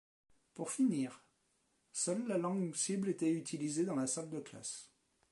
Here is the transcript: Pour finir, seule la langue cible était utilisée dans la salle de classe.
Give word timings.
Pour 0.55 0.71
finir, 0.71 1.23
seule 1.91 2.25
la 2.27 2.39
langue 2.39 2.73
cible 2.73 3.09
était 3.09 3.31
utilisée 3.31 3.85
dans 3.85 3.93
la 3.93 4.07
salle 4.07 4.31
de 4.31 4.39
classe. 4.39 4.89